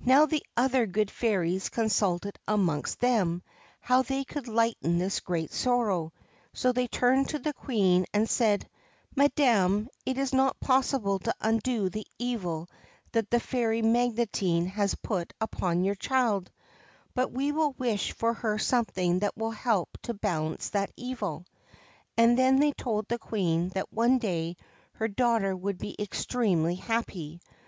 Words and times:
Now 0.00 0.26
the 0.26 0.44
other 0.56 0.86
good 0.86 1.08
fairies 1.08 1.68
consulted 1.68 2.36
amongst 2.48 2.98
themselves 2.98 3.42
how 3.78 4.02
they 4.02 4.24
could 4.24 4.48
lighten 4.48 4.98
this 4.98 5.20
great 5.20 5.52
sorrow, 5.52 6.12
so 6.52 6.72
they 6.72 6.88
turned 6.88 7.28
to 7.28 7.38
the 7.38 7.52
Queen 7.52 8.04
and 8.12 8.28
said:' 8.28 8.68
Madam, 9.14 9.88
it 10.04 10.18
is 10.18 10.32
not 10.34 10.58
possible 10.58 11.20
to 11.20 11.34
undo 11.40 11.90
the 11.90 12.04
evil 12.18 12.68
that 13.12 13.30
the 13.30 13.38
fairy 13.38 13.80
Magotine 13.80 14.66
has 14.66 14.96
put 14.96 15.32
upon 15.40 15.84
your 15.84 15.94
child, 15.94 16.50
but 17.14 17.30
we 17.30 17.52
will 17.52 17.70
wish 17.78 18.10
for 18.14 18.34
her 18.34 18.58
something 18.58 19.20
that 19.20 19.36
will 19.36 19.52
help 19.52 19.96
to 20.02 20.12
balance 20.12 20.70
that 20.70 20.90
evil.' 20.96 21.46
And 22.16 22.36
then 22.36 22.58
they 22.58 22.72
told 22.72 23.06
the 23.06 23.16
Queen 23.20 23.68
that 23.76 23.92
one 23.92 24.18
day 24.18 24.56
her 24.94 25.06
daughter 25.06 25.54
would 25.54 25.78
be 25.78 25.94
extremely 26.02 26.74
happy. 26.74 27.40